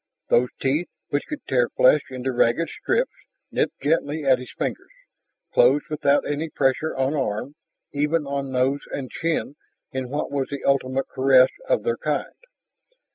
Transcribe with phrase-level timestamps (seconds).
[0.29, 3.13] Those teeth, which could tear flesh into ragged strips,
[3.51, 4.89] nipped gently at his fingers,
[5.53, 7.53] closed without any pressure on arm,
[7.93, 9.57] even on nose and chin
[9.91, 12.33] in what was the ultimate caress of their kind.